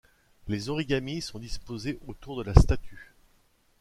[0.47, 3.13] Les origamis sont disposés autour de la statue.